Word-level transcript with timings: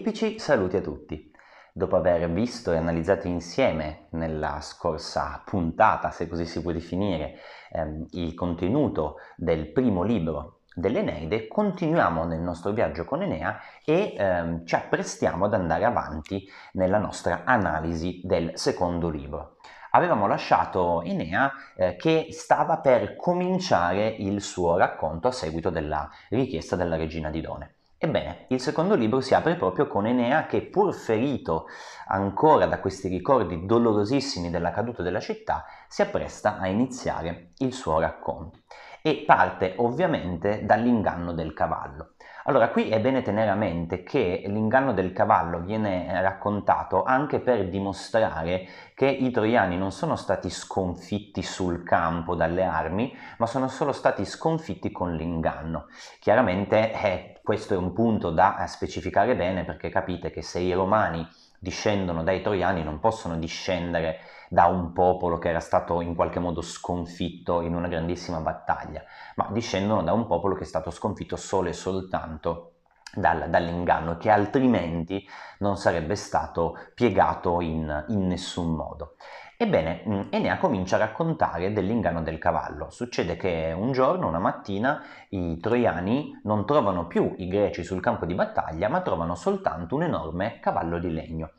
Filipici, 0.00 0.38
saluti 0.38 0.78
a 0.78 0.80
tutti. 0.80 1.30
Dopo 1.74 1.96
aver 1.96 2.30
visto 2.32 2.72
e 2.72 2.78
analizzato 2.78 3.26
insieme 3.26 4.06
nella 4.12 4.62
scorsa 4.62 5.42
puntata, 5.44 6.10
se 6.10 6.26
così 6.26 6.46
si 6.46 6.62
può 6.62 6.72
definire, 6.72 7.34
ehm, 7.70 8.06
il 8.12 8.32
contenuto 8.32 9.16
del 9.36 9.70
primo 9.72 10.02
libro 10.02 10.60
dell'Eneide, 10.74 11.46
continuiamo 11.48 12.24
nel 12.24 12.40
nostro 12.40 12.72
viaggio 12.72 13.04
con 13.04 13.20
Enea 13.20 13.60
e 13.84 14.14
ehm, 14.16 14.64
ci 14.64 14.74
apprestiamo 14.74 15.44
ad 15.44 15.52
andare 15.52 15.84
avanti 15.84 16.48
nella 16.72 16.98
nostra 16.98 17.42
analisi 17.44 18.22
del 18.24 18.52
secondo 18.54 19.10
libro. 19.10 19.56
Avevamo 19.90 20.26
lasciato 20.26 21.02
Enea 21.02 21.52
eh, 21.76 21.96
che 21.96 22.28
stava 22.30 22.78
per 22.78 23.16
cominciare 23.16 24.06
il 24.06 24.40
suo 24.40 24.78
racconto 24.78 25.28
a 25.28 25.32
seguito 25.32 25.68
della 25.68 26.08
richiesta 26.30 26.74
della 26.74 26.96
regina 26.96 27.28
Didone. 27.28 27.74
Ebbene, 28.02 28.46
il 28.48 28.62
secondo 28.62 28.94
libro 28.94 29.20
si 29.20 29.34
apre 29.34 29.56
proprio 29.56 29.86
con 29.86 30.06
Enea 30.06 30.46
che, 30.46 30.62
pur 30.62 30.94
ferito 30.94 31.66
ancora 32.06 32.64
da 32.64 32.80
questi 32.80 33.08
ricordi 33.08 33.66
dolorosissimi 33.66 34.48
della 34.48 34.70
caduta 34.70 35.02
della 35.02 35.20
città, 35.20 35.66
si 35.86 36.00
appresta 36.00 36.58
a 36.58 36.66
iniziare 36.66 37.50
il 37.58 37.74
suo 37.74 38.00
racconto 38.00 38.60
e 39.02 39.24
parte 39.26 39.74
ovviamente 39.76 40.64
dall'inganno 40.64 41.34
del 41.34 41.52
cavallo. 41.52 42.12
Allora, 42.44 42.70
qui 42.70 42.88
è 42.88 42.98
bene 43.00 43.20
tenere 43.20 43.50
a 43.50 43.54
mente 43.54 44.02
che 44.02 44.44
l'inganno 44.46 44.94
del 44.94 45.12
cavallo 45.12 45.60
viene 45.60 46.22
raccontato 46.22 47.02
anche 47.02 47.38
per 47.38 47.68
dimostrare 47.68 48.66
che 48.94 49.06
i 49.06 49.30
troiani 49.30 49.76
non 49.76 49.92
sono 49.92 50.16
stati 50.16 50.48
sconfitti 50.48 51.42
sul 51.42 51.82
campo 51.82 52.34
dalle 52.34 52.64
armi, 52.64 53.14
ma 53.36 53.44
sono 53.44 53.68
solo 53.68 53.92
stati 53.92 54.24
sconfitti 54.24 54.90
con 54.90 55.14
l'inganno. 55.14 55.88
Chiaramente 56.18 56.92
eh, 56.92 57.39
questo 57.42 57.74
è 57.74 57.76
un 57.76 57.92
punto 57.92 58.30
da 58.30 58.64
specificare 58.66 59.36
bene 59.36 59.64
perché 59.64 59.88
capite 59.88 60.30
che 60.30 60.42
se 60.42 60.60
i 60.60 60.72
romani 60.72 61.26
discendono 61.58 62.22
dai 62.22 62.40
troiani 62.40 62.82
non 62.82 63.00
possono 63.00 63.36
discendere 63.36 64.20
da 64.48 64.66
un 64.66 64.92
popolo 64.92 65.38
che 65.38 65.50
era 65.50 65.60
stato 65.60 66.00
in 66.00 66.14
qualche 66.14 66.40
modo 66.40 66.60
sconfitto 66.60 67.60
in 67.60 67.74
una 67.74 67.86
grandissima 67.86 68.40
battaglia, 68.40 69.04
ma 69.36 69.48
discendono 69.52 70.02
da 70.02 70.12
un 70.12 70.26
popolo 70.26 70.54
che 70.54 70.62
è 70.62 70.66
stato 70.66 70.90
sconfitto 70.90 71.36
solo 71.36 71.68
e 71.68 71.72
soltanto 71.72 72.72
dal, 73.14 73.48
dall'inganno, 73.48 74.16
che 74.16 74.30
altrimenti 74.30 75.24
non 75.58 75.76
sarebbe 75.76 76.16
stato 76.16 76.76
piegato 76.94 77.60
in, 77.60 78.06
in 78.08 78.26
nessun 78.26 78.74
modo. 78.74 79.14
Ebbene, 79.62 80.02
mm, 80.08 80.20
Enea 80.30 80.56
comincia 80.56 80.96
a 80.96 81.00
raccontare 81.00 81.70
dell'inganno 81.74 82.22
del 82.22 82.38
cavallo. 82.38 82.88
Succede 82.88 83.36
che 83.36 83.74
un 83.76 83.92
giorno, 83.92 84.26
una 84.26 84.38
mattina, 84.38 85.02
i 85.28 85.58
troiani 85.58 86.40
non 86.44 86.64
trovano 86.64 87.06
più 87.06 87.34
i 87.36 87.46
greci 87.46 87.84
sul 87.84 88.00
campo 88.00 88.24
di 88.24 88.32
battaglia, 88.32 88.88
ma 88.88 89.02
trovano 89.02 89.34
soltanto 89.34 89.96
un 89.96 90.04
enorme 90.04 90.60
cavallo 90.60 90.98
di 90.98 91.12
legno 91.12 91.50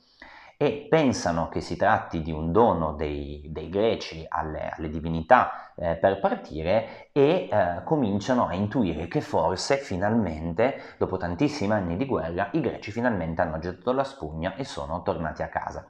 e 0.58 0.88
pensano 0.90 1.48
che 1.50 1.62
si 1.62 1.76
tratti 1.76 2.24
di 2.24 2.32
un 2.32 2.52
dono 2.52 2.94
dei, 2.94 3.48
dei 3.52 3.70
greci 3.70 4.26
alle, 4.28 4.74
alle 4.76 4.90
divinità 4.90 5.72
eh, 5.76 5.96
per 5.96 6.20
partire 6.20 7.10
e 7.12 7.50
eh, 7.52 7.84
cominciano 7.84 8.48
a 8.48 8.56
intuire 8.56 9.08
che 9.08 9.22
forse 9.22 9.78
finalmente, 9.78 10.96
dopo 10.98 11.18
tantissimi 11.18 11.74
anni 11.74 11.98
di 11.98 12.08
guerra, 12.08 12.50
i 12.54 12.62
greci 12.62 12.92
finalmente 12.92 13.42
hanno 13.42 13.60
gettato 13.60 13.92
la 13.92 14.04
spugna 14.04 14.56
e 14.56 14.64
sono 14.64 15.04
tornati 15.04 15.44
a 15.44 15.50
casa. 15.50 15.86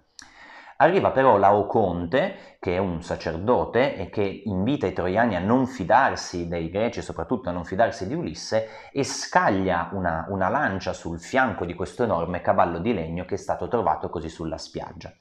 Arriva 0.81 1.11
però 1.11 1.37
Laoconte, 1.37 2.55
che 2.59 2.73
è 2.73 2.79
un 2.79 3.03
sacerdote 3.03 3.95
e 3.95 4.09
che 4.09 4.41
invita 4.45 4.87
i 4.87 4.93
troiani 4.93 5.35
a 5.35 5.39
non 5.39 5.67
fidarsi 5.67 6.47
dei 6.47 6.71
greci 6.71 7.03
soprattutto 7.03 7.49
a 7.49 7.51
non 7.51 7.65
fidarsi 7.65 8.07
di 8.07 8.15
Ulisse 8.15 8.67
e 8.91 9.03
scaglia 9.03 9.89
una, 9.93 10.25
una 10.29 10.49
lancia 10.49 10.91
sul 10.93 11.19
fianco 11.19 11.65
di 11.65 11.75
questo 11.75 12.03
enorme 12.03 12.41
cavallo 12.41 12.79
di 12.79 12.95
legno 12.95 13.25
che 13.25 13.35
è 13.35 13.37
stato 13.37 13.67
trovato 13.67 14.09
così 14.09 14.27
sulla 14.27 14.57
spiaggia. 14.57 15.13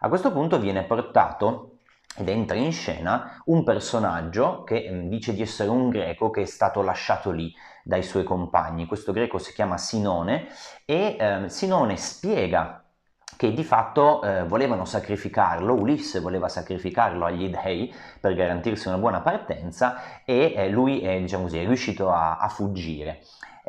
A 0.00 0.08
questo 0.08 0.32
punto 0.32 0.58
viene 0.58 0.82
portato 0.82 1.78
ed 2.16 2.28
entra 2.28 2.56
in 2.56 2.72
scena 2.72 3.40
un 3.44 3.62
personaggio 3.62 4.64
che 4.64 4.88
mm, 4.90 5.08
dice 5.08 5.32
di 5.32 5.42
essere 5.42 5.70
un 5.70 5.90
greco 5.90 6.30
che 6.30 6.42
è 6.42 6.46
stato 6.46 6.82
lasciato 6.82 7.30
lì 7.30 7.54
dai 7.84 8.02
suoi 8.02 8.24
compagni. 8.24 8.86
Questo 8.86 9.12
greco 9.12 9.38
si 9.38 9.52
chiama 9.52 9.78
Sinone 9.78 10.48
e 10.84 11.16
eh, 11.16 11.48
Sinone 11.48 11.96
spiega 11.96 12.82
che 13.38 13.52
di 13.52 13.62
fatto 13.62 14.20
eh, 14.24 14.42
volevano 14.42 14.84
sacrificarlo, 14.84 15.72
Ulisse 15.72 16.18
voleva 16.18 16.48
sacrificarlo 16.48 17.24
agli 17.24 17.48
dei 17.48 17.94
per 18.18 18.34
garantirsi 18.34 18.88
una 18.88 18.98
buona 18.98 19.20
partenza 19.20 20.22
e 20.24 20.54
eh, 20.56 20.68
lui 20.68 21.02
è, 21.02 21.20
diciamo 21.20 21.44
così, 21.44 21.58
è 21.58 21.64
riuscito 21.64 22.10
a, 22.10 22.38
a 22.38 22.48
fuggire. 22.48 23.20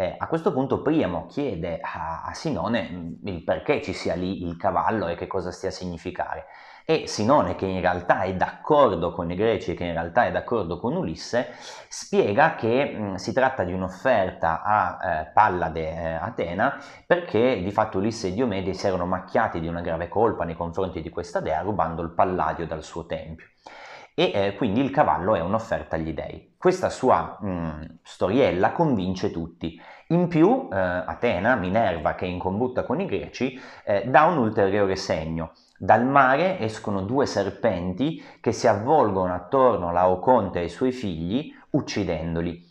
Eh, 0.02 0.16
a 0.18 0.28
questo 0.28 0.54
punto 0.54 0.82
Priamo 0.82 1.26
chiede 1.26 1.78
a, 1.82 2.22
a 2.24 2.34
Sinone 2.34 2.90
mm, 2.90 3.28
il 3.28 3.44
perché 3.44 3.82
ci 3.82 3.92
sia 3.92 4.16
lì 4.16 4.48
il 4.48 4.56
cavallo 4.56 5.10
e 5.10 5.16
che 5.16 5.28
cosa 5.28 5.52
stia 5.52 5.68
a 5.68 5.74
significare. 5.74 6.46
E 6.86 7.06
Sinone, 7.06 7.56
che 7.56 7.66
in 7.66 7.82
realtà 7.82 8.22
è 8.22 8.34
d'accordo 8.34 9.12
con 9.12 9.30
i 9.30 9.36
greci 9.36 9.72
e 9.72 9.74
che 9.74 9.84
in 9.84 9.92
realtà 9.92 10.26
è 10.26 10.32
d'accordo 10.32 10.80
con 10.80 10.96
Ulisse, 10.96 11.50
spiega 11.90 12.56
che 12.56 12.86
mh, 12.86 13.16
si 13.16 13.34
tratta 13.34 13.66
di 13.66 13.74
un'offerta 13.74 14.62
a 14.64 15.00
eh, 15.04 15.32
Pallade 15.34 15.90
eh, 15.90 16.14
Atena 16.14 16.82
perché 17.06 17.62
di 17.62 17.72
fatto 17.72 17.98
Ulisse 17.98 18.30
e 18.30 18.34
Diomede 18.34 18.74
si 18.74 18.88
erano 18.88 19.06
macchiati 19.06 19.60
di 19.60 19.68
una 19.68 19.82
grave 19.82 20.08
colpa 20.08 20.46
nei 20.46 20.56
confronti 20.56 21.02
di 21.02 21.10
questa 21.10 21.42
dea 21.42 21.60
rubando 21.60 22.02
il 22.04 22.12
palladio 22.12 22.66
dal 22.66 22.86
suo 22.86 23.06
tempio 23.06 23.48
e 24.20 24.32
eh, 24.34 24.54
quindi 24.56 24.82
il 24.82 24.92
cavallo 24.92 25.34
è 25.34 25.40
un'offerta 25.40 25.96
agli 25.96 26.14
dei. 26.14 26.56
Questa 26.58 26.90
sua 26.90 27.38
mh, 27.40 28.00
storiella 28.04 28.74
convince 28.74 29.32
tutti. 29.32 29.82
In 30.08 30.28
più 30.28 30.68
eh, 30.70 30.76
Atena, 30.78 31.56
Minerva, 31.56 32.16
che 32.16 32.26
è 32.26 32.28
in 32.28 32.38
combutta 32.38 32.84
con 32.84 33.00
i 33.00 33.06
greci, 33.06 33.58
eh, 33.86 34.04
dà 34.08 34.26
un 34.26 34.40
ulteriore 34.40 34.98
segno. 34.98 35.54
Dal 35.78 36.06
mare 36.06 36.60
escono 36.60 37.04
due 37.04 37.26
serpenti 37.26 38.22
che 38.42 38.52
si 38.52 38.68
avvolgono 38.68 39.34
attorno 39.34 39.88
a 39.88 39.94
Laoconte 39.94 40.60
e 40.60 40.64
ai 40.64 40.70
suoi 40.70 40.92
figli, 40.92 41.56
uccidendoli. 41.70 42.69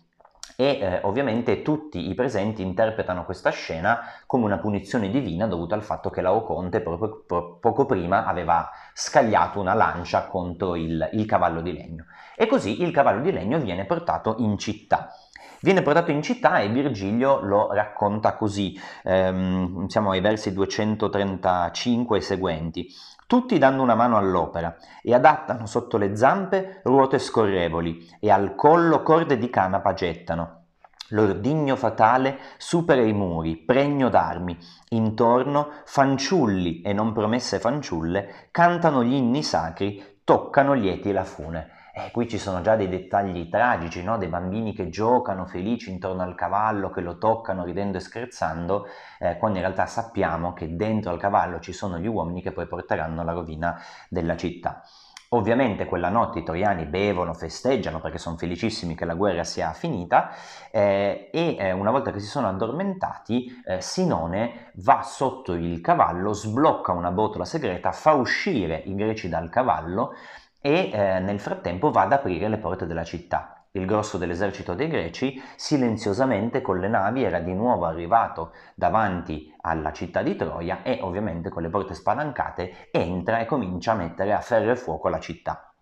E 0.60 0.80
eh, 0.80 1.00
ovviamente 1.04 1.62
tutti 1.62 2.10
i 2.10 2.14
presenti 2.14 2.62
interpretano 2.62 3.24
questa 3.24 3.50
scena 3.50 4.00
come 4.26 4.44
una 4.44 4.58
punizione 4.58 5.08
divina 5.08 5.46
dovuta 5.46 5.76
al 5.76 5.84
fatto 5.84 6.10
che 6.10 6.20
Laoconte 6.20 6.80
proprio, 6.80 7.22
po- 7.24 7.58
poco 7.60 7.86
prima 7.86 8.24
aveva 8.26 8.68
scagliato 8.92 9.60
una 9.60 9.74
lancia 9.74 10.26
contro 10.26 10.74
il, 10.74 11.10
il 11.12 11.26
cavallo 11.26 11.60
di 11.60 11.72
legno. 11.72 12.06
E 12.34 12.46
così 12.46 12.82
il 12.82 12.90
cavallo 12.90 13.22
di 13.22 13.30
legno 13.30 13.60
viene 13.60 13.84
portato 13.84 14.34
in 14.38 14.58
città. 14.58 15.14
Viene 15.60 15.82
portato 15.82 16.10
in 16.10 16.22
città 16.22 16.58
e 16.58 16.68
Virgilio 16.70 17.40
lo 17.40 17.72
racconta 17.72 18.34
così, 18.34 18.76
ehm, 19.04 19.86
siamo 19.86 20.10
ai 20.10 20.20
versi 20.20 20.52
235 20.52 22.16
e 22.16 22.20
seguenti. 22.20 22.88
Tutti 23.28 23.58
danno 23.58 23.82
una 23.82 23.94
mano 23.94 24.16
all'opera 24.16 24.74
e 25.02 25.12
adattano 25.12 25.66
sotto 25.66 25.98
le 25.98 26.16
zampe 26.16 26.80
ruote 26.84 27.18
scorrevoli 27.18 28.08
e 28.20 28.30
al 28.30 28.54
collo 28.54 29.02
corde 29.02 29.36
di 29.36 29.50
canapa 29.50 29.92
gettano. 29.92 30.62
L'ordigno 31.08 31.76
fatale 31.76 32.38
supera 32.56 33.02
i 33.02 33.12
muri, 33.12 33.58
pregno 33.58 34.08
d'armi. 34.08 34.56
Intorno 34.92 35.72
fanciulli 35.84 36.80
e 36.80 36.94
non 36.94 37.12
promesse 37.12 37.58
fanciulle 37.58 38.48
cantano 38.50 39.04
gli 39.04 39.12
inni 39.12 39.42
sacri, 39.42 40.20
toccano 40.24 40.72
lieti 40.72 41.12
la 41.12 41.24
fune. 41.24 41.77
Eh, 41.98 42.12
qui 42.12 42.28
ci 42.28 42.38
sono 42.38 42.60
già 42.60 42.76
dei 42.76 42.88
dettagli 42.88 43.48
tragici, 43.48 44.04
no? 44.04 44.18
dei 44.18 44.28
bambini 44.28 44.72
che 44.72 44.88
giocano 44.88 45.46
felici 45.46 45.90
intorno 45.90 46.22
al 46.22 46.36
cavallo, 46.36 46.90
che 46.90 47.00
lo 47.00 47.18
toccano 47.18 47.64
ridendo 47.64 47.96
e 47.96 48.00
scherzando, 48.00 48.86
eh, 49.18 49.36
quando 49.36 49.58
in 49.58 49.64
realtà 49.64 49.86
sappiamo 49.86 50.52
che 50.52 50.76
dentro 50.76 51.10
al 51.10 51.18
cavallo 51.18 51.58
ci 51.58 51.72
sono 51.72 51.98
gli 51.98 52.06
uomini 52.06 52.40
che 52.40 52.52
poi 52.52 52.68
porteranno 52.68 53.24
la 53.24 53.32
rovina 53.32 53.82
della 54.08 54.36
città. 54.36 54.82
Ovviamente 55.30 55.86
quella 55.86 56.08
notte 56.08 56.38
i 56.38 56.42
troiani 56.44 56.86
bevono, 56.86 57.34
festeggiano 57.34 58.00
perché 58.00 58.16
sono 58.16 58.36
felicissimi 58.36 58.94
che 58.94 59.04
la 59.04 59.14
guerra 59.14 59.44
sia 59.44 59.72
finita 59.72 60.30
eh, 60.70 61.28
e 61.32 61.56
eh, 61.58 61.72
una 61.72 61.90
volta 61.90 62.12
che 62.12 62.20
si 62.20 62.26
sono 62.26 62.48
addormentati 62.48 63.60
eh, 63.66 63.80
Sinone 63.80 64.70
va 64.76 65.02
sotto 65.02 65.52
il 65.52 65.80
cavallo, 65.82 66.32
sblocca 66.32 66.92
una 66.92 67.10
botola 67.10 67.44
segreta, 67.44 67.92
fa 67.92 68.12
uscire 68.12 68.82
i 68.86 68.94
greci 68.94 69.28
dal 69.28 69.50
cavallo 69.50 70.14
e 70.60 70.90
eh, 70.92 71.20
nel 71.20 71.40
frattempo 71.40 71.90
va 71.90 72.02
ad 72.02 72.12
aprire 72.12 72.48
le 72.48 72.58
porte 72.58 72.86
della 72.86 73.04
città. 73.04 73.64
Il 73.72 73.86
grosso 73.86 74.18
dell'esercito 74.18 74.74
dei 74.74 74.88
greci, 74.88 75.40
silenziosamente 75.54 76.62
con 76.62 76.78
le 76.78 76.88
navi, 76.88 77.22
era 77.22 77.38
di 77.38 77.52
nuovo 77.52 77.84
arrivato 77.84 78.52
davanti 78.74 79.54
alla 79.60 79.92
città 79.92 80.22
di 80.22 80.36
Troia 80.36 80.82
e 80.82 80.98
ovviamente 81.02 81.50
con 81.50 81.62
le 81.62 81.68
porte 81.68 81.94
spalancate 81.94 82.88
entra 82.90 83.40
e 83.40 83.46
comincia 83.46 83.92
a 83.92 83.96
mettere 83.96 84.32
a 84.32 84.40
ferro 84.40 84.70
e 84.70 84.76
fuoco 84.76 85.08
la 85.08 85.20
città. 85.20 85.72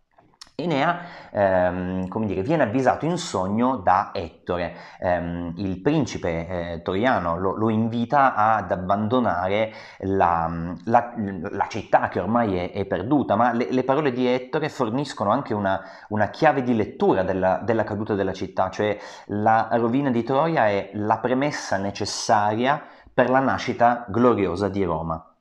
Enea 0.59 1.01
ehm, 1.33 2.09
dire, 2.25 2.41
viene 2.41 2.63
avvisato 2.63 3.05
in 3.05 3.19
sogno 3.19 3.77
da 3.77 4.09
Ettore, 4.15 4.75
ehm, 4.99 5.53
il 5.57 5.83
principe 5.83 6.49
eh, 6.49 6.83
troiano 6.83 7.39
lo, 7.39 7.55
lo, 7.55 7.69
invita 7.69 8.35
ad 8.35 8.71
abbandonare 8.73 9.71
la, 9.99 10.75
la, 10.85 11.13
la, 11.51 11.67
città 11.69 12.09
che 12.09 12.21
ormai 12.21 12.57
è, 12.57 12.73
è 12.73 12.87
perduta, 12.87 13.37
ma 13.37 13.53
le, 13.53 13.71
le, 13.71 13.85
parole 13.85 14.13
di 14.13 14.27
Ettore 14.27 14.71
forniscono 14.71 15.31
anche 15.31 15.53
una, 15.53 15.79
una 16.09 16.31
chiave 16.31 16.63
di 16.63 16.75
lettura 16.75 17.23
della, 17.23 17.61
della, 17.63 17.85
caduta 17.85 18.15
della 18.15 18.33
città, 18.33 18.71
cioè 18.71 18.99
la 19.27 19.69
rovina 19.73 20.09
di 20.09 20.23
Troia 20.23 20.69
è 20.69 20.89
la 20.95 21.19
premessa 21.19 21.77
necessaria 21.77 22.83
per 23.13 23.29
la 23.29 23.41
nascita 23.41 24.07
gloriosa 24.09 24.71
di 24.71 24.83
Roma. 24.85 25.36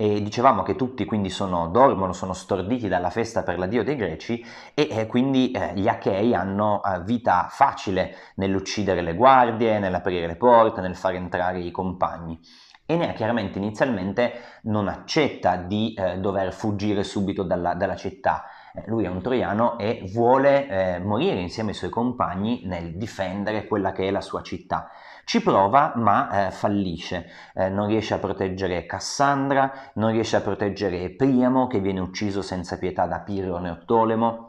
E 0.00 0.22
dicevamo 0.22 0.62
che 0.62 0.76
tutti 0.76 1.04
quindi 1.04 1.28
sono, 1.28 1.66
dormono, 1.66 2.12
sono 2.12 2.32
storditi 2.32 2.86
dalla 2.86 3.10
festa 3.10 3.42
per 3.42 3.58
l'addio 3.58 3.82
dei 3.82 3.96
greci 3.96 4.46
e 4.72 4.86
eh, 4.88 5.06
quindi 5.08 5.50
eh, 5.50 5.72
gli 5.74 5.88
achei 5.88 6.36
hanno 6.36 6.80
eh, 6.84 7.02
vita 7.02 7.48
facile 7.50 8.14
nell'uccidere 8.36 9.00
le 9.00 9.16
guardie, 9.16 9.80
nell'aprire 9.80 10.28
le 10.28 10.36
porte, 10.36 10.80
nel 10.82 10.94
far 10.94 11.14
entrare 11.14 11.58
i 11.58 11.72
compagni. 11.72 12.38
Enea 12.86 13.12
chiaramente 13.12 13.58
inizialmente 13.58 14.60
non 14.62 14.86
accetta 14.86 15.56
di 15.56 15.94
eh, 15.94 16.18
dover 16.18 16.52
fuggire 16.54 17.02
subito 17.02 17.42
dalla, 17.42 17.74
dalla 17.74 17.96
città, 17.96 18.44
lui 18.86 19.04
è 19.04 19.08
un 19.08 19.20
troiano 19.20 19.78
e 19.78 20.08
vuole 20.12 20.68
eh, 20.68 20.98
morire 20.98 21.40
insieme 21.40 21.70
ai 21.70 21.76
suoi 21.76 21.90
compagni 21.90 22.62
nel 22.64 22.96
difendere 22.96 23.66
quella 23.66 23.92
che 23.92 24.08
è 24.08 24.10
la 24.10 24.20
sua 24.20 24.42
città. 24.42 24.90
Ci 25.24 25.42
prova 25.42 25.92
ma 25.96 26.46
eh, 26.46 26.50
fallisce, 26.50 27.26
eh, 27.54 27.68
non 27.68 27.88
riesce 27.88 28.14
a 28.14 28.18
proteggere 28.18 28.86
Cassandra, 28.86 29.90
non 29.94 30.10
riesce 30.10 30.36
a 30.36 30.40
proteggere 30.40 31.10
Priamo 31.10 31.66
che 31.66 31.80
viene 31.80 32.00
ucciso 32.00 32.40
senza 32.40 32.78
pietà 32.78 33.06
da 33.06 33.20
Pirro 33.20 33.58
Neottolemo, 33.58 34.47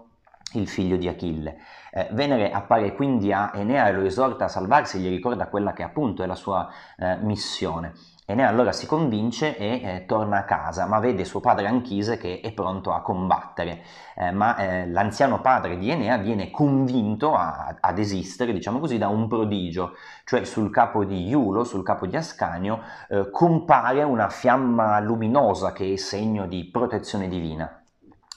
il 0.53 0.67
figlio 0.67 0.97
di 0.97 1.07
Achille. 1.07 1.57
Eh, 1.91 2.07
Venere 2.11 2.51
appare 2.51 2.93
quindi 2.93 3.31
a 3.33 3.51
Enea 3.53 3.87
e 3.87 3.93
lo 3.93 4.01
esorta 4.03 4.45
a 4.45 4.49
salvarsi, 4.49 4.99
gli 4.99 5.09
ricorda 5.09 5.47
quella 5.47 5.73
che 5.73 5.83
appunto 5.83 6.23
è 6.23 6.25
la 6.25 6.35
sua 6.35 6.69
eh, 6.97 7.17
missione. 7.17 7.93
Enea 8.29 8.47
allora 8.47 8.71
si 8.71 8.85
convince 8.85 9.57
e 9.57 9.81
eh, 9.83 10.05
torna 10.05 10.37
a 10.37 10.43
casa, 10.43 10.85
ma 10.85 10.99
vede 10.99 11.25
suo 11.25 11.39
padre 11.39 11.65
Anchise 11.65 12.17
che 12.17 12.41
è 12.41 12.51
pronto 12.51 12.93
a 12.93 13.01
combattere. 13.01 13.81
Eh, 14.15 14.29
ma 14.29 14.55
eh, 14.55 14.87
l'anziano 14.87 15.41
padre 15.41 15.79
di 15.79 15.89
Enea 15.89 16.17
viene 16.17 16.51
convinto 16.51 17.33
a, 17.33 17.77
a, 17.79 17.91
desistere, 17.91 18.53
diciamo 18.53 18.77
così, 18.77 18.99
da 18.99 19.07
un 19.07 19.27
prodigio, 19.27 19.93
cioè 20.25 20.45
sul 20.45 20.69
capo 20.69 21.05
di 21.05 21.27
Iulo, 21.27 21.63
sul 21.63 21.81
capo 21.83 22.05
di 22.05 22.15
Ascanio, 22.15 22.83
eh, 23.07 23.31
compare 23.31 24.03
una 24.03 24.29
fiamma 24.29 24.99
luminosa 24.99 25.71
che 25.71 25.91
è 25.91 25.95
segno 25.95 26.45
di 26.45 26.65
protezione 26.65 27.27
divina. 27.27 27.78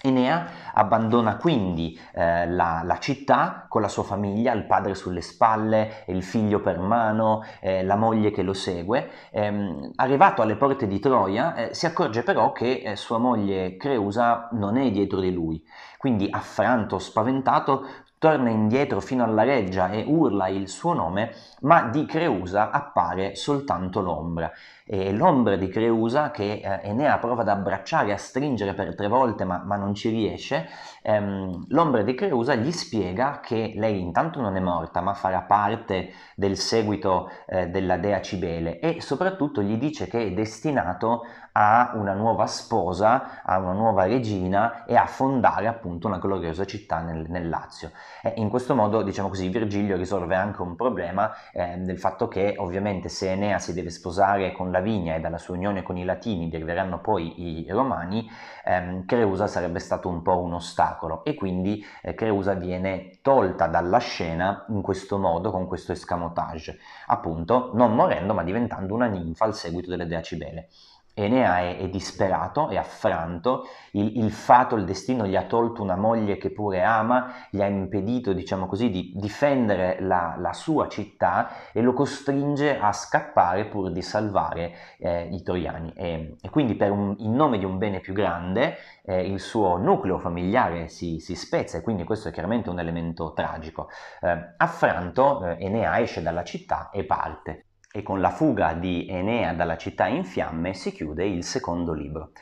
Enea 0.05 0.73
abbandona 0.75 1.37
quindi 1.37 1.97
eh, 2.13 2.49
la, 2.49 2.83
la, 2.85 2.99
città 2.99 3.67
con 3.69 3.81
la 3.81 3.89
sua 3.89 4.03
famiglia, 4.03 4.53
il 4.53 4.67
padre 4.67 4.97
sulle 4.97 5.21
spalle, 5.21 6.05
il 6.09 6.25
figlio 6.25 6.61
per 6.61 6.81
mano, 6.81 7.45
eh, 7.61 7.85
la 7.85 7.95
moglie 7.95 8.33
che 8.33 8.43
lo 8.43 8.53
segue. 8.53 9.09
Eh, 9.31 9.93
arrivato 9.95 10.43
alle 10.43 10.57
porte 10.57 10.89
di 10.89 10.99
Troia 10.99 11.55
eh, 11.55 11.75
si 11.75 11.87
accorge 11.87 12.25
però 12.25 12.51
che 12.51 12.83
eh, 12.85 12.97
sua 12.97 13.19
moglie 13.19 13.77
Creusa 13.77 14.49
non 14.53 14.77
è 14.77 14.91
dietro 14.91 15.21
di 15.21 15.33
lui, 15.33 15.63
quindi 15.99 16.27
affranto, 16.29 16.99
spaventato, 16.99 17.87
torna 18.23 18.51
indietro 18.51 19.01
fino 19.01 19.25
alla 19.25 19.43
reggia 19.43 19.91
e 19.91 20.05
urla 20.07 20.47
il 20.47 20.69
suo 20.69 20.93
nome, 20.93 21.35
ma 21.63 21.89
di 21.89 22.07
Creusa 22.07 22.71
appare 22.71 23.35
soltanto 23.35 24.01
l'ombra. 24.01 24.53
E 24.85 25.13
l'ombra 25.13 25.57
di 25.57 25.67
Creusa, 25.67 26.31
che 26.31 26.61
eh, 26.63 26.89
Enea 26.89 27.19
prova 27.19 27.43
ad 27.43 27.49
abbracciare, 27.49 28.13
a 28.13 28.17
stringere 28.17 28.75
per 28.75 28.95
tre 28.95 29.09
volte, 29.09 29.43
ma, 29.45 29.61
ma 29.65 29.75
non 29.75 29.93
ci 29.95 30.09
riesce, 30.09 30.69
ehm, 31.03 31.65
l'ombra 31.71 32.03
di 32.03 32.15
Creusa 32.15 32.55
gli 32.55 32.71
spiega 32.71 33.41
che 33.43 33.73
lei 33.75 33.99
intanto 33.99 34.41
non 34.41 34.55
è 34.55 34.61
morta, 34.61 35.01
ma 35.01 35.15
farà 35.15 35.41
parte 35.41 36.13
del 36.37 36.57
seguito 36.57 37.29
eh, 37.49 37.71
della 37.71 37.97
dea 37.97 38.21
Cibele 38.21 38.79
e 38.79 39.01
soprattutto 39.01 39.63
gli 39.63 39.77
dice 39.77 40.07
che 40.07 40.27
è 40.27 40.31
destinato 40.31 41.23
a 41.53 41.93
una 41.95 42.15
nuova 42.15 42.47
sposa, 42.47 43.43
a 43.43 43.59
una 43.59 43.73
nuova 43.73 44.05
regina 44.05 44.85
e 44.85 44.97
a 44.97 45.07
fondare 45.07 45.67
appunto 45.67 46.07
una 46.07 46.19
gloriosa 46.19 46.65
città 46.65 47.01
nel, 47.01 47.27
nel 47.29 47.49
Lazio. 47.49 47.91
E 48.23 48.35
in 48.37 48.49
questo 48.49 48.75
modo, 48.75 49.03
diciamo 49.03 49.29
così, 49.29 49.49
Virgilio 49.49 49.97
risolve 49.97 50.35
anche 50.35 50.63
un 50.63 50.77
problema 50.77 51.31
eh, 51.53 51.77
del 51.79 51.99
fatto 51.99 52.29
che 52.29 52.55
ovviamente 52.59 53.09
se 53.09 53.31
Enea 53.31 53.59
si 53.59 53.75
deve 53.75 53.91
sposare 53.91 54.53
con 54.53 54.71
Lavinia 54.71 55.15
e 55.15 55.21
dalla 55.21 55.39
sua 55.39 55.55
unione 55.55 55.83
con 55.83 55.97
i 55.97 56.05
Latini 56.05 56.49
deriveranno 56.49 57.01
poi 57.01 57.61
i 57.63 57.67
Romani, 57.69 58.29
ehm, 58.65 59.05
Creusa 59.05 59.47
sarebbe 59.47 59.79
stato 59.79 60.09
un 60.09 60.23
po' 60.23 60.41
un 60.41 60.55
ostacolo 60.55 61.25
e 61.25 61.35
quindi 61.35 61.85
eh, 62.01 62.15
Creusa 62.15 62.55
viene 62.55 63.19
tolta 63.23 63.67
dalla 63.67 63.99
scena 63.99 64.65
in 64.69 64.81
questo 64.81 65.19
modo, 65.19 65.51
con 65.51 65.67
questo 65.67 65.93
escamotage, 65.93 66.79
appunto 67.09 67.71
non 67.75 67.95
morendo 67.95 68.33
ma 68.33 68.43
diventando 68.43 68.95
una 68.95 69.07
ninfa 69.07 69.45
al 69.45 69.55
seguito 69.55 69.91
delle 69.91 70.07
dea 70.07 70.23
Cibele. 70.23 70.69
Enea 71.15 71.59
è, 71.59 71.79
è, 71.79 71.89
disperato, 71.89 72.69
è 72.69 72.77
affranto, 72.77 73.67
il, 73.93 74.17
il, 74.17 74.33
fato, 74.33 74.77
il 74.77 74.85
destino 74.85 75.27
gli 75.27 75.37
ha 75.37 75.45
tolto 75.45 75.83
una 75.83 75.97
moglie 75.97 76.39
che 76.39 76.51
pure 76.51 76.83
ama, 76.83 77.49
gli 77.51 77.61
ha 77.61 77.67
impedito, 77.67 78.33
diciamo 78.33 78.67
così, 78.67 78.89
di 78.89 79.13
difendere 79.15 79.99
la, 80.01 80.37
la 80.39 80.55
sua 80.55 80.89
città 80.89 81.71
e 81.73 81.83
lo 81.83 81.93
costringe 81.93 82.79
a 82.79 82.93
scappare 82.93 83.67
pur 83.67 83.93
di 83.93 84.01
salvare 84.01 84.75
eh, 84.99 85.29
i 85.31 85.43
troiani. 85.43 85.93
E, 85.95 86.37
e 86.41 86.51
quindi 86.51 86.79
un, 86.81 87.15
in 87.19 87.35
nome 87.35 87.59
di 87.59 87.65
un 87.67 87.77
bene 87.77 88.01
più 88.01 88.15
grande 88.15 88.77
eh, 89.05 89.23
il 89.23 89.41
suo 89.41 89.77
nucleo 89.77 90.19
familiare 90.19 90.89
si, 90.89 91.19
si, 91.19 91.35
spezza 91.35 91.79
e 91.79 91.83
quindi 91.83 92.05
questo 92.05 92.29
è 92.29 92.33
chiaramente 92.33 92.71
un 92.71 92.79
elemento 92.79 93.33
tragico. 93.35 93.89
Eh, 94.21 94.55
affranto, 94.57 95.45
eh, 95.45 95.57
Enea 95.59 96.01
esce 96.01 96.23
dalla 96.23 96.45
città 96.45 96.89
e 96.91 97.05
parte 97.05 97.67
e 97.93 98.03
con 98.03 98.21
la 98.21 98.31
fuga 98.31 98.73
di 98.73 99.07
Enea 99.07 99.53
dalla 99.53 99.77
città 99.77 100.07
in 100.07 100.25
fiamme 100.25 100.73
si 100.73 100.93
chiude 100.93 101.27
il 101.27 101.45
secondo 101.45 101.93
libro. 101.93 102.33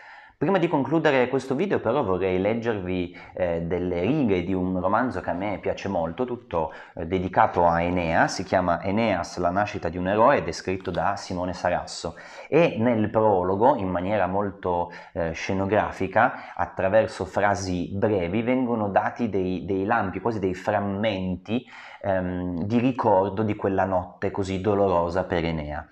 Prima 0.41 0.57
di 0.57 0.69
concludere 0.69 1.29
questo 1.29 1.55
video 1.55 1.81
però 1.81 2.03
vorrei 2.03 2.41
leggervi 2.41 3.15
eh, 3.35 3.61
delle 3.61 4.01
righe 4.01 4.43
di 4.43 4.55
un 4.55 4.81
romanzo 4.81 5.21
che 5.21 5.29
a 5.29 5.35
me 5.35 5.59
piace 5.61 5.87
molto, 5.87 6.25
tutto 6.25 6.73
eh, 6.95 7.05
dedicato 7.05 7.67
a 7.67 7.83
Enea, 7.83 8.27
si 8.27 8.43
chiama 8.43 8.83
Eneas, 8.83 9.37
la 9.37 9.51
nascita 9.51 9.91
di 9.91 9.99
un 9.99 10.09
eroe 10.09 10.39
ed 10.39 10.49
è 10.49 10.53
scritto 10.53 10.91
da 10.91 11.15
Simone 11.17 11.53
Sarasso. 11.53 12.17
E 12.49 12.77
nel 12.79 13.11
prologo 13.11 13.77
in 13.77 13.91
maniera 13.91 14.27
molto 14.27 14.91
eh, 15.13 15.33
scenografica 15.33 16.55
attraverso 16.55 17.27
frasi 17.27 17.91
brevi 17.93 18.41
vengono 18.41 18.89
dati 18.89 19.29
dei, 19.29 19.67
dei 19.67 19.85
lampi, 19.85 20.21
quasi 20.21 20.39
dei 20.39 20.55
frammenti 20.55 21.67
ehm, 22.01 22.63
di 22.63 22.79
ricordo 22.79 23.43
di 23.43 23.55
quella 23.55 23.85
notte 23.85 24.31
così 24.31 24.63
dolorosa 24.63 25.25
per 25.25 25.45
Enea. 25.45 25.87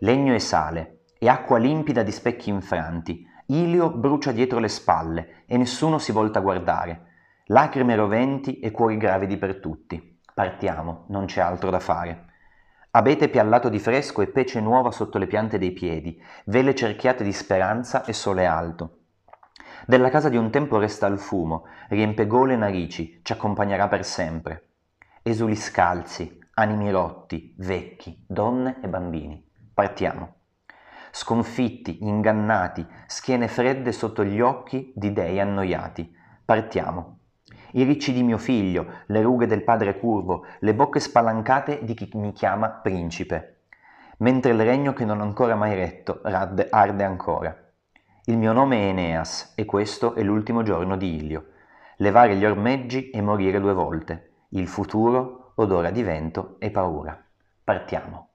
Legno 0.00 0.34
e 0.34 0.38
sale 0.38 0.98
e 1.18 1.30
acqua 1.30 1.56
limpida 1.56 2.02
di 2.02 2.12
specchi 2.12 2.50
infranti, 2.50 3.28
Ilio 3.50 3.90
brucia 3.90 4.30
dietro 4.30 4.60
le 4.60 4.68
spalle 4.68 5.42
e 5.46 5.56
nessuno 5.56 5.98
si 5.98 6.12
volta 6.12 6.38
a 6.38 6.42
guardare. 6.42 7.06
Lacrime 7.46 7.96
roventi 7.96 8.60
e 8.60 8.70
cuori 8.70 8.96
gravidi 8.96 9.36
per 9.38 9.58
tutti. 9.58 10.20
Partiamo, 10.32 11.06
non 11.08 11.24
c'è 11.24 11.40
altro 11.40 11.68
da 11.68 11.80
fare. 11.80 12.26
Abete 12.92 13.28
piallato 13.28 13.68
di 13.68 13.80
fresco 13.80 14.22
e 14.22 14.28
pece 14.28 14.60
nuova 14.60 14.92
sotto 14.92 15.18
le 15.18 15.26
piante 15.26 15.58
dei 15.58 15.72
piedi, 15.72 16.22
vele 16.44 16.76
cerchiate 16.76 17.24
di 17.24 17.32
speranza 17.32 18.04
e 18.04 18.12
sole 18.12 18.46
alto. 18.46 18.98
Della 19.84 20.10
casa 20.10 20.28
di 20.28 20.36
un 20.36 20.50
tempo 20.52 20.78
resta 20.78 21.08
il 21.08 21.18
fumo, 21.18 21.64
riempie 21.88 22.28
gole 22.28 22.52
e 22.52 22.56
narici, 22.56 23.18
ci 23.24 23.32
accompagnerà 23.32 23.88
per 23.88 24.04
sempre. 24.04 24.68
Esuli 25.24 25.56
scalzi, 25.56 26.38
animi 26.54 26.88
rotti, 26.92 27.52
vecchi, 27.58 28.24
donne 28.28 28.78
e 28.80 28.86
bambini. 28.86 29.44
Partiamo 29.74 30.38
sconfitti, 31.10 32.04
ingannati, 32.04 32.86
schiene 33.06 33.48
fredde 33.48 33.92
sotto 33.92 34.24
gli 34.24 34.40
occhi 34.40 34.92
di 34.94 35.12
dei 35.12 35.40
annoiati. 35.40 36.14
Partiamo. 36.44 37.18
I 37.72 37.84
ricci 37.84 38.12
di 38.12 38.22
mio 38.22 38.38
figlio, 38.38 38.86
le 39.06 39.22
rughe 39.22 39.46
del 39.46 39.62
padre 39.62 39.98
curvo, 39.98 40.44
le 40.60 40.74
bocche 40.74 40.98
spalancate 40.98 41.84
di 41.84 41.94
chi 41.94 42.10
mi 42.14 42.32
chiama 42.32 42.68
principe. 42.68 43.62
Mentre 44.18 44.52
il 44.52 44.62
regno 44.62 44.92
che 44.92 45.04
non 45.04 45.20
ho 45.20 45.22
ancora 45.22 45.54
mai 45.54 45.74
retto 45.74 46.20
arde, 46.22 46.66
arde 46.68 47.04
ancora. 47.04 47.56
Il 48.24 48.36
mio 48.36 48.52
nome 48.52 48.76
è 48.76 48.88
Eneas 48.88 49.54
e 49.56 49.64
questo 49.64 50.14
è 50.14 50.22
l'ultimo 50.22 50.62
giorno 50.62 50.96
di 50.96 51.16
Ilio. 51.16 51.46
Levare 51.96 52.36
gli 52.36 52.44
ormeggi 52.44 53.10
e 53.10 53.20
morire 53.22 53.60
due 53.60 53.72
volte. 53.72 54.32
Il 54.50 54.68
futuro 54.68 55.52
odora 55.54 55.90
di 55.90 56.02
vento 56.02 56.56
e 56.58 56.70
paura. 56.70 57.18
Partiamo. 57.62 58.29